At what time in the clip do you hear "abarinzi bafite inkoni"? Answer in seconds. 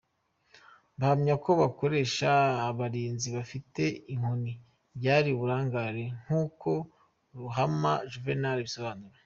2.69-4.53